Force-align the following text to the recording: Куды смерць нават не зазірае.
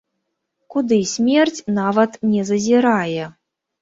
Куды 0.75 0.97
смерць 1.11 1.63
нават 1.79 2.11
не 2.33 2.41
зазірае. 2.51 3.23